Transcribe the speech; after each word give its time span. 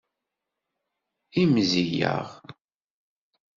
Imẓiyeɣ. 1.41 2.25